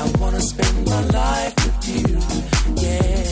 I 0.00 0.10
wanna 0.20 0.40
spend 0.40 0.86
my 0.86 1.00
life 1.06 1.54
with 1.64 1.88
you, 1.88 2.82
yeah. 2.82 3.27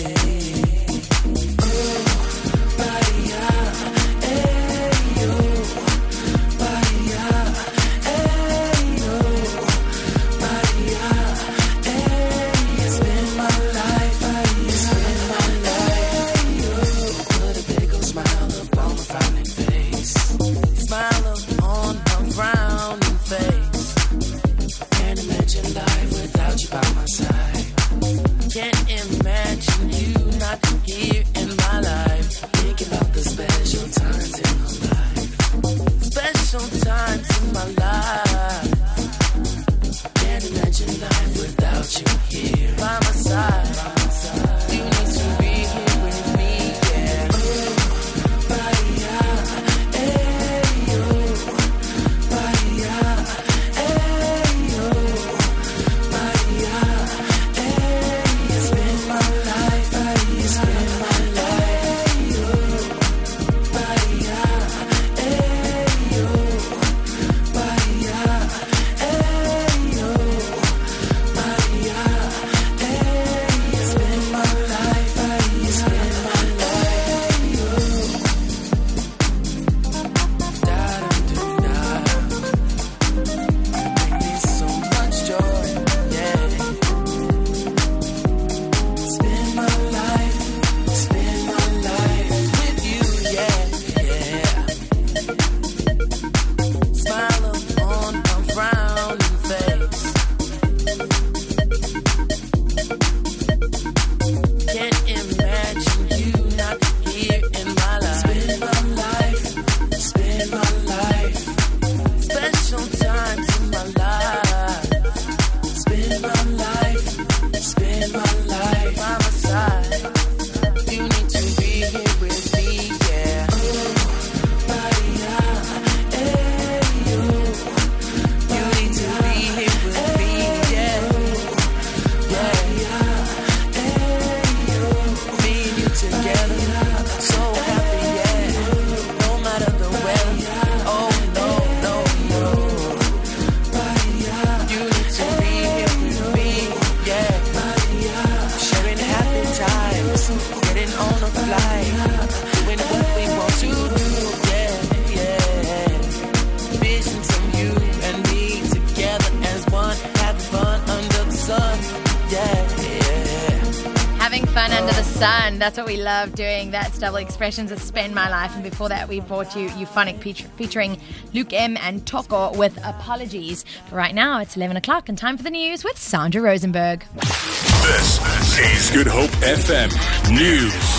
Having 164.19 164.47
fun 164.47 164.73
under 164.73 164.93
the 164.93 165.05
sun. 165.05 165.59
That's 165.61 165.79
what 165.79 165.87
we 165.87 165.97
love 165.97 166.35
doing. 166.35 166.73
That's 166.73 166.99
Double 166.99 167.19
Expressions 167.19 167.71
of 167.71 167.81
Spend 167.81 168.15
My 168.15 168.29
Life. 168.29 168.53
And 168.55 168.65
before 168.65 168.89
that, 168.89 169.09
we 169.09 169.21
brought 169.21 169.55
you 169.55 169.71
Euphonic 169.77 170.21
featuring 170.57 171.01
Luke 171.33 171.53
M 171.53 171.77
and 171.77 172.05
Toko 172.07 172.53
with 172.57 172.77
Apologies. 172.85 173.65
But 173.89 173.97
right 173.97 174.15
now, 174.15 174.41
it's 174.41 174.57
11 174.57 174.77
o'clock 174.77 175.09
and 175.09 175.17
time 175.17 175.37
for 175.37 175.45
the 175.45 175.51
news 175.51 175.85
with 175.85 175.97
Sandra 175.97 176.43
Rosenberg. 176.43 177.05
This 177.15 178.59
is 178.59 178.91
Good 178.91 179.07
Hope 179.07 179.31
FM 179.43 179.93
News. 180.35 180.96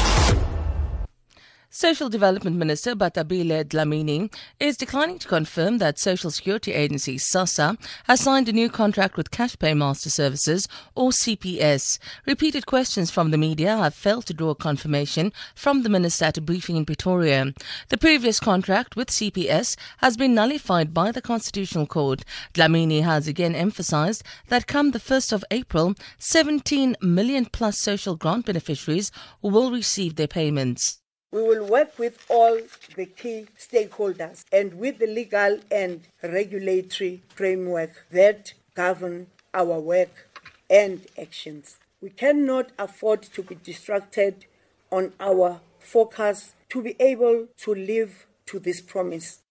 Social 1.80 2.10
Development 2.10 2.56
Minister 2.56 2.96
Bathabile 2.96 3.64
Dlamini 3.64 4.34
is 4.60 4.78
declining 4.78 5.20
to 5.20 5.28
confirm 5.28 5.78
that 5.78 6.00
Social 6.00 6.32
Security 6.32 6.74
Agency 6.74 7.18
SASSA 7.18 7.78
has 8.06 8.20
signed 8.20 8.50
a 8.50 8.52
new 8.52 8.68
contract 8.68 9.16
with 9.16 9.30
Cash 9.30 9.58
Paymaster 9.58 10.10
Services 10.10 10.68
or 10.96 11.12
CPS. 11.12 12.00
Repeated 12.26 12.66
questions 12.66 13.12
from 13.12 13.30
the 13.30 13.38
media 13.38 13.78
have 13.78 13.94
failed 13.94 14.26
to 14.26 14.34
draw 14.34 14.56
confirmation 14.56 15.32
from 15.54 15.84
the 15.84 15.90
minister 15.90 16.26
at 16.26 16.40
a 16.40 16.42
briefing 16.42 16.78
in 16.78 16.86
Pretoria. 16.86 17.54
The 17.90 17.98
previous 18.00 18.40
contract 18.40 18.96
with 18.96 19.10
CPS 19.10 19.78
has 20.00 20.18
been 20.18 20.34
nullified 20.34 20.96
by 20.96 21.12
the 21.12 21.22
Constitutional 21.22 21.86
Court. 21.86 22.24
Dlamini 22.56 23.04
has 23.04 23.28
again 23.28 23.54
emphasized 23.54 24.24
that 24.48 24.66
come 24.66 24.90
the 24.90 25.00
1st 25.00 25.32
of 25.32 25.46
April, 25.52 25.94
17 26.18 26.96
million 27.04 27.46
plus 27.46 27.78
social 27.78 28.16
grant 28.16 28.48
beneficiaries 28.48 29.12
will 29.44 29.70
receive 29.70 30.16
their 30.16 30.28
payments. 30.28 31.02
We 31.32 31.42
will 31.44 31.66
work 31.66 32.00
with 32.00 32.26
all 32.30 32.58
the 32.96 33.06
key 33.06 33.48
stakeholders 33.60 34.46
and 34.52 34.76
with 34.76 35.00
the 35.00 35.08
legal 35.08 35.60
and 35.70 36.08
regulatory 36.24 37.22
framework 37.36 38.06
that 38.12 38.54
govern 38.76 39.28
our 39.54 39.78
work 39.80 40.30
and 40.70 41.06
actions. 41.20 41.80
We 42.02 42.12
cannot 42.12 42.72
afford 42.80 43.24
to 43.24 43.44
be 43.44 43.56
distracted 43.56 44.46
on 44.90 45.12
our 45.20 45.60
focus 45.80 46.54
to 46.70 46.82
be 46.82 46.96
able 47.00 47.48
to 47.58 47.76
live 47.76 48.26
to 48.46 48.60
this 48.60 48.80
promise. 48.80 49.42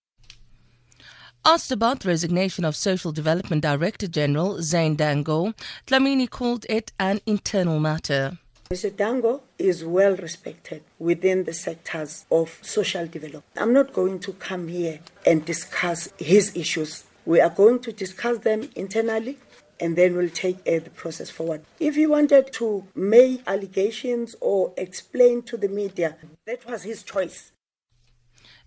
Asked 1.45 1.73
about 1.73 2.01
the 2.01 2.09
resignation 2.09 2.65
of 2.65 2.75
Social 2.75 3.13
Development 3.13 3.63
Director 3.63 4.09
General 4.09 4.63
Zane 4.63 4.97
Dangor, 4.97 5.55
Dlamini 5.87 6.29
called 6.29 6.65
it 6.69 6.93
an 6.99 7.21
internal 7.27 7.79
matter. 7.79 8.39
Mr. 8.71 8.91
Dangor 8.91 9.43
is 9.61 9.85
well 9.85 10.17
respected 10.17 10.83
within 10.99 11.45
the 11.45 11.53
sectors 11.53 12.25
of 12.33 12.59
social 12.63 13.07
development. 13.07 13.45
I'm 13.57 13.73
not 13.73 13.93
going 13.93 14.19
to 14.21 14.33
come 14.33 14.67
here 14.67 14.99
and 15.25 15.45
discuss 15.45 16.09
his 16.19 16.57
issues. 16.57 17.05
We 17.25 17.41
are 17.41 17.51
going 17.51 17.79
to 17.83 17.93
discuss 17.93 18.39
them 18.39 18.69
internally 18.75 19.39
and 19.79 19.95
then 19.95 20.17
we'll 20.17 20.31
take 20.31 20.57
uh, 20.67 20.81
the 20.81 20.91
process 20.91 21.31
forward. 21.31 21.63
If 21.79 21.95
he 21.95 22.09
wanted 22.09 22.53
to 22.55 22.85
make 22.97 23.43
allegations 23.47 24.35
or 24.41 24.73
explain 24.77 25.43
to 25.43 25.57
the 25.57 25.69
media, 25.69 26.17
that 26.45 26.67
was 26.69 26.83
his 26.83 27.05
choice. 27.05 27.53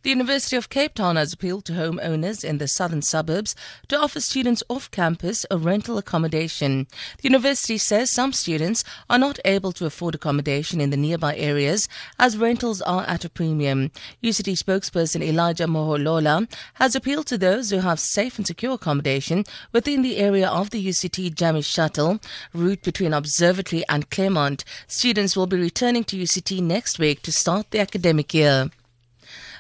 The 0.02 0.12
University 0.12 0.56
of 0.56 0.70
Cape 0.70 0.94
Town 0.94 1.18
has 1.18 1.34
appealed 1.34 1.66
to 1.66 1.74
homeowners 1.74 2.46
in 2.46 2.58
the 2.58 2.70
southern 2.70 3.02
suburbs 3.02 3.54
to 3.90 4.00
offer 4.00 4.22
students 4.22 4.64
off 4.70 4.90
campus 4.92 5.46
a 5.52 5.58
rental 5.58 5.98
accommodation. 5.98 6.88
The 7.18 7.28
university 7.28 7.78
says 7.78 8.10
some 8.10 8.32
students 8.32 8.86
are 9.10 9.20
not 9.20 9.40
able 9.44 9.74
to 9.74 9.86
afford 9.86 10.16
accommodation 10.16 10.80
in 10.80 10.90
the 10.90 10.96
nearby 10.96 11.36
areas 11.36 11.90
as 12.18 12.38
rentals 12.38 12.82
are 12.82 13.04
at 13.08 13.26
a 13.26 13.30
premium. 13.30 13.92
UCT 14.24 14.54
spokesperson 14.64 15.22
Elijah 15.22 15.68
Moholola 15.68 16.50
has 16.76 16.96
appealed 16.96 17.28
to 17.28 17.38
those 17.38 17.70
who 17.70 17.80
have 17.80 18.00
safe 18.00 18.38
and 18.38 18.48
secure 18.48 18.76
accommodation 18.76 19.44
within 19.74 20.02
the 20.02 20.16
area 20.16 20.48
of 20.48 20.70
the 20.70 20.88
UCT 20.88 21.36
Jammie 21.36 21.62
Shuttle 21.62 22.22
route 22.54 22.84
between 22.84 23.14
Observatory 23.14 23.84
and 23.90 24.10
Claremont. 24.10 24.64
Students 24.88 25.36
will 25.36 25.48
be 25.48 25.58
returning 25.60 26.06
to 26.06 26.16
UCT 26.16 26.64
next 26.64 27.00
week 27.00 27.22
to 27.24 27.34
start 27.34 27.72
the 27.72 27.80
academic 27.80 28.34
year. 28.34 28.70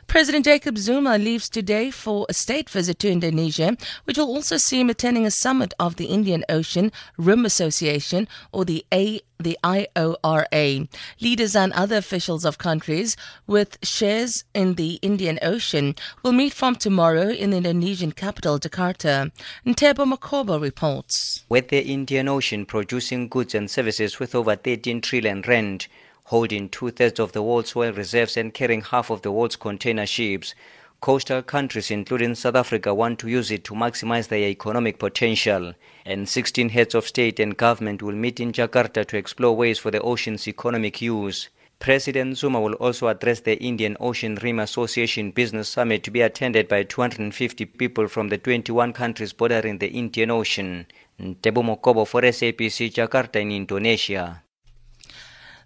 President 0.09 0.43
Jacob 0.43 0.75
Zuma 0.75 1.19
leaves 1.19 1.47
today 1.47 1.91
for 1.91 2.25
a 2.29 2.33
state 2.33 2.67
visit 2.67 2.97
to 2.97 3.11
Indonesia, 3.11 3.77
which 4.05 4.17
will 4.17 4.25
also 4.25 4.57
see 4.57 4.79
him 4.79 4.89
attending 4.89 5.23
a 5.23 5.29
summit 5.29 5.71
of 5.79 5.97
the 5.97 6.05
Indian 6.05 6.43
Ocean 6.49 6.91
Rim 7.15 7.45
Association, 7.45 8.27
or 8.51 8.65
the 8.65 8.83
A 8.91 9.21
the 9.39 9.57
IORA. 9.63 10.89
Leaders 11.21 11.55
and 11.55 11.71
other 11.73 11.97
officials 11.97 12.43
of 12.43 12.57
countries 12.57 13.15
with 13.47 13.77
shares 13.83 14.43
in 14.53 14.73
the 14.73 14.99
Indian 15.03 15.37
Ocean 15.43 15.95
will 16.23 16.33
meet 16.33 16.53
from 16.53 16.75
tomorrow 16.75 17.29
in 17.29 17.51
the 17.51 17.57
Indonesian 17.57 18.11
capital, 18.11 18.59
Jakarta. 18.59 19.31
Ntebo 19.65 20.11
Makobo 20.11 20.59
reports. 20.59 21.45
With 21.47 21.69
the 21.69 21.85
Indian 21.85 22.27
Ocean 22.27 22.65
producing 22.65 23.29
goods 23.29 23.55
and 23.55 23.69
services 23.69 24.19
with 24.19 24.35
over 24.35 24.55
13 24.55 25.01
trillion 25.01 25.43
rand, 25.43 25.87
holding 26.29 26.69
two 26.69 26.91
thirds 26.91 27.19
of 27.19 27.31
the 27.31 27.41
world's 27.41 27.75
oil 27.75 27.91
reserves 27.91 28.37
and 28.37 28.53
carrying 28.53 28.81
half 28.81 29.09
of 29.09 29.23
the 29.23 29.31
world's 29.31 29.55
container 29.55 30.05
ships. 30.05 30.53
Coastal 31.01 31.41
countries, 31.41 31.89
including 31.89 32.35
South 32.35 32.53
Africa, 32.53 32.93
want 32.93 33.17
to 33.17 33.27
use 33.27 33.49
it 33.49 33.63
to 33.63 33.73
maximize 33.73 34.27
their 34.27 34.47
economic 34.47 34.99
potential. 34.99 35.73
And 36.05 36.29
16 36.29 36.69
heads 36.69 36.93
of 36.93 37.07
state 37.07 37.39
and 37.39 37.57
government 37.57 38.03
will 38.03 38.13
meet 38.13 38.39
in 38.39 38.51
Jakarta 38.51 39.07
to 39.07 39.17
explore 39.17 39.55
ways 39.55 39.79
for 39.79 39.89
the 39.89 40.01
ocean's 40.01 40.47
economic 40.47 41.01
use. 41.01 41.49
President 41.79 42.37
Zuma 42.37 42.61
will 42.61 42.73
also 42.73 43.07
address 43.07 43.39
the 43.39 43.57
Indian 43.59 43.97
Ocean 43.99 44.35
Rim 44.35 44.59
Association 44.59 45.31
Business 45.31 45.67
Summit 45.67 46.03
to 46.03 46.11
be 46.11 46.21
attended 46.21 46.67
by 46.67 46.83
250 46.83 47.65
people 47.65 48.07
from 48.07 48.27
the 48.29 48.37
21 48.37 48.93
countries 48.93 49.33
bordering 49.33 49.79
the 49.79 49.87
Indian 49.87 50.29
Ocean. 50.29 50.85
Ntebo 51.19 51.63
Mokobo 51.63 52.05
for 52.05 52.21
SABC 52.21 52.93
Jakarta 52.93 53.41
in 53.41 53.51
Indonesia. 53.51 54.43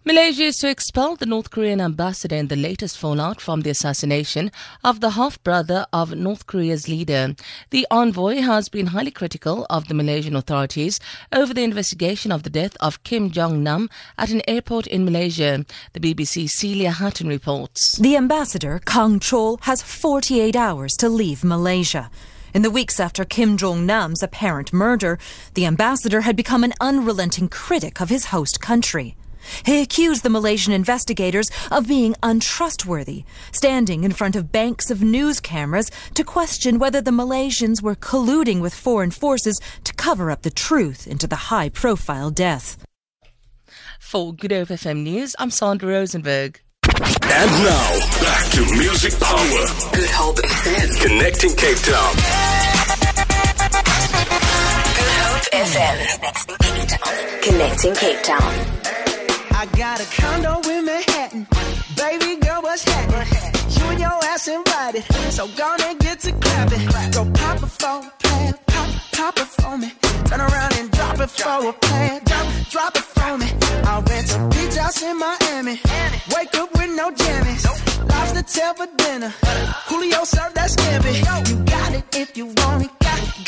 Malaysia 0.05 0.43
is 0.43 0.57
to 0.57 0.69
expel 0.69 1.15
the 1.15 1.25
North 1.25 1.49
Korean 1.49 1.79
ambassador 1.79 2.35
in 2.35 2.49
the 2.49 2.57
latest 2.57 2.97
fallout 2.97 3.39
from 3.39 3.61
the 3.61 3.69
assassination 3.69 4.51
of 4.83 4.99
the 4.99 5.11
half 5.11 5.41
brother 5.45 5.85
of 5.93 6.13
North 6.13 6.45
Korea's 6.45 6.89
leader. 6.89 7.37
The 7.69 7.87
envoy 7.89 8.41
has 8.41 8.67
been 8.67 8.87
highly 8.87 9.11
critical 9.11 9.65
of 9.69 9.87
the 9.87 9.93
Malaysian 9.93 10.35
authorities 10.35 10.99
over 11.31 11.53
the 11.53 11.63
investigation 11.63 12.33
of 12.33 12.43
the 12.43 12.49
death 12.49 12.75
of 12.81 13.01
Kim 13.05 13.31
Jong 13.31 13.63
nam 13.63 13.89
at 14.17 14.29
an 14.29 14.41
airport 14.45 14.87
in 14.87 15.05
Malaysia. 15.05 15.65
The 15.93 16.01
BBC's 16.01 16.51
Celia 16.51 16.91
Hatton 16.91 17.29
reports. 17.29 17.95
The 17.95 18.17
ambassador, 18.17 18.81
Kang 18.85 19.21
Chol, 19.21 19.61
has 19.61 19.81
48 19.81 20.53
hours 20.53 20.97
to 20.97 21.07
leave 21.07 21.45
Malaysia. 21.45 22.11
In 22.53 22.61
the 22.61 22.69
weeks 22.69 22.99
after 22.99 23.23
Kim 23.23 23.55
Jong 23.55 23.85
nam's 23.85 24.21
apparent 24.21 24.73
murder, 24.73 25.17
the 25.53 25.65
ambassador 25.65 26.21
had 26.21 26.35
become 26.35 26.65
an 26.65 26.73
unrelenting 26.81 27.47
critic 27.47 28.01
of 28.01 28.09
his 28.09 28.25
host 28.25 28.59
country. 28.59 29.15
He 29.65 29.81
accused 29.81 30.23
the 30.23 30.29
Malaysian 30.29 30.73
investigators 30.73 31.49
of 31.71 31.87
being 31.87 32.15
untrustworthy, 32.23 33.23
standing 33.51 34.03
in 34.03 34.11
front 34.11 34.35
of 34.35 34.51
banks 34.51 34.89
of 34.91 35.01
news 35.01 35.39
cameras 35.39 35.91
to 36.15 36.23
question 36.23 36.79
whether 36.79 37.01
the 37.01 37.11
Malaysians 37.11 37.81
were 37.81 37.95
colluding 37.95 38.61
with 38.61 38.73
foreign 38.73 39.11
forces 39.11 39.59
to 39.83 39.93
cover 39.93 40.31
up 40.31 40.41
the 40.41 40.51
truth 40.51 41.07
into 41.07 41.27
the 41.27 41.35
high 41.51 41.69
profile 41.69 42.29
death. 42.29 42.77
For 43.99 44.33
Good 44.33 44.51
Hope 44.51 44.67
FM 44.67 45.03
News, 45.03 45.35
I'm 45.39 45.49
Sandra 45.49 45.89
Rosenberg. 45.89 46.61
And 46.85 47.51
now, 47.63 47.99
back 48.21 48.51
to 48.51 48.61
Music 48.77 49.19
Power. 49.19 49.65
Good 49.93 50.09
Hope 50.11 50.37
FM. 50.37 51.01
Connecting 51.01 51.55
Cape 51.55 51.77
Town. 51.77 52.15
Good 54.93 55.13
Hope 55.23 55.47
FM. 55.51 57.41
Connecting 57.41 57.95
Cape 57.95 58.21
Town. 58.21 58.92
I 59.63 59.65
got 59.77 60.01
a 60.01 60.21
condo 60.21 60.59
in 60.71 60.83
Manhattan. 60.83 61.47
Baby 61.95 62.35
girl, 62.45 62.61
what's 62.63 62.83
happening? 62.83 63.27
You 63.69 63.85
and 63.91 63.99
your 64.01 64.19
ass 64.25 64.49
invited. 64.49 65.05
So 65.31 65.47
gonna 65.55 65.95
get 65.99 66.19
to 66.19 66.33
clapping. 66.33 66.85
Go 67.13 67.31
pop 67.31 67.63
a 67.63 67.67
phone, 67.67 68.11
plan, 68.19 68.53
pop, 68.67 68.89
pop 69.13 69.37
it 69.37 69.47
for 69.47 69.77
me. 69.77 69.93
Turn 70.25 70.41
around 70.41 70.75
and 70.79 70.91
drop 70.91 71.17
it 71.17 71.29
for 71.29 71.69
a 71.69 71.71
plan. 71.71 72.21
Drop, 72.25 72.47
drop 72.71 72.95
it 72.97 73.03
for 73.03 73.37
me. 73.37 73.47
I'll 73.85 74.01
rent 74.01 74.35
a 74.35 74.49
beach 74.49 74.75
house 74.75 75.01
in 75.01 75.17
Miami. 75.17 75.79
Wake 76.35 76.55
up 76.55 76.69
with 76.73 76.91
no 76.97 77.11
jammies. 77.11 77.63
Lobster 78.09 78.43
tail 78.43 78.73
for 78.73 78.87
dinner. 78.97 79.33
Julio 79.87 80.25
served 80.25 80.55
that 80.55 80.71
scampi. 80.71 81.49
You 81.49 81.63
got 81.63 81.93
it 81.93 82.03
if 82.17 82.35
you 82.35 82.47
want 82.47 82.83
it. 82.83 83.02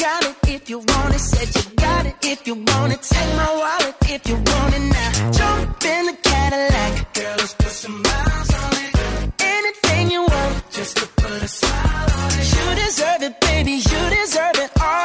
Got, 0.06 0.24
it 0.24 0.50
if 0.50 0.70
you 0.70 0.78
want 0.78 1.16
it. 1.16 1.20
Said 1.20 1.50
you 1.56 1.76
got 1.78 2.06
it 2.06 2.16
if 2.22 2.46
you 2.46 2.54
want 2.54 2.94
it. 2.94 3.02
Take 3.02 3.36
my 3.42 3.52
wallet 3.62 3.96
if 4.04 4.30
you 4.30 4.36
want 4.36 4.76
it 4.78 4.86
now. 4.98 5.32
Jump 5.32 5.84
in 5.84 6.06
the 6.06 6.18
Cadillac. 6.22 7.14
Girl, 7.16 7.36
let's 7.40 7.54
put 7.56 7.74
some 7.84 8.04
miles 8.04 8.54
on 8.54 8.74
it. 8.86 9.42
Anything 9.42 10.12
you 10.12 10.22
want, 10.22 10.70
just 10.70 10.98
to 10.98 11.08
put 11.08 11.42
a 11.42 11.48
smile 11.48 12.10
on 12.22 12.32
it. 12.40 12.54
You 12.56 12.86
deserve 12.86 13.22
it, 13.24 13.42
baby. 13.42 13.72
You 13.72 14.02
deserve 14.22 14.58
it 14.66 14.72
all. 14.80 15.05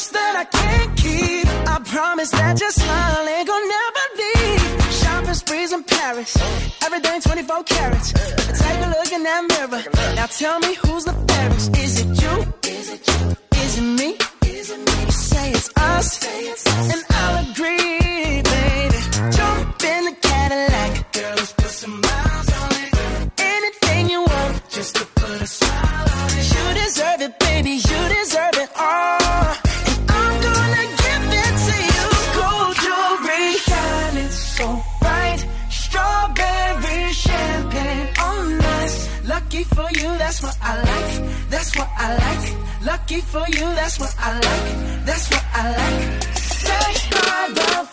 Promise 0.00 0.08
that 0.08 0.34
I 0.36 0.44
can't 0.44 0.96
keep. 0.96 1.46
I 1.68 1.78
promise 1.84 2.30
that 2.30 2.60
your 2.60 2.70
smile 2.70 3.28
ain't 3.28 3.46
gonna 3.46 3.74
never 3.78 4.04
leave. 4.20 4.92
Shopping 5.00 5.34
sprees 5.34 5.72
in 5.72 5.84
Paris. 5.84 6.36
Everything 6.82 7.20
24 7.20 7.64
carats. 7.64 8.12
Take 8.12 8.80
a 8.80 8.88
look 8.96 9.12
in 9.12 9.22
that 9.24 9.42
mirror. 9.52 9.82
Now 10.16 10.26
tell 10.26 10.58
me 10.60 10.74
who's 10.74 11.04
the 11.04 11.12
fairest. 11.28 11.76
Is 11.76 12.00
it 12.00 12.08
you? 12.22 12.34
Is 12.70 12.88
it 12.94 13.08
you? 13.08 13.36
Is 13.62 13.78
it 13.78 13.88
me? 14.00 14.08
Is 14.46 14.70
it 14.70 14.78
me? 14.78 15.04
You 15.04 15.12
say 15.12 15.50
it's 15.50 15.70
us. 15.76 16.08
And 16.92 16.99
that's 40.30 40.42
what 40.44 40.56
I 40.62 40.76
like. 40.76 41.50
That's 41.50 41.76
what 41.76 41.90
I 41.96 42.08
like. 42.14 42.86
Lucky 42.86 43.20
for 43.20 43.44
you, 43.48 43.66
that's 43.74 43.98
what 43.98 44.14
I 44.16 44.34
like. 44.34 45.04
That's 45.04 45.28
what 45.28 45.44
I 45.52 45.64
like. 45.72 46.22
Sex 46.38 47.10
by 47.10 47.50
the 47.52 47.89